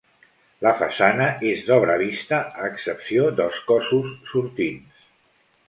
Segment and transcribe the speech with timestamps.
[0.67, 5.09] La façana és d'obra vista a excepció dels cossos sortints.